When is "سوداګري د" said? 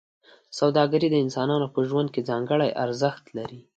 0.59-1.15